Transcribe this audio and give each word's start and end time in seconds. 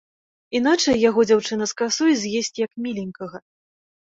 Іначай 0.59 1.01
яго 1.09 1.25
дзяўчына 1.29 1.67
з 1.73 1.77
касой 1.81 2.17
з'есць 2.23 2.53
як 2.65 2.71
міленькага. 2.87 3.37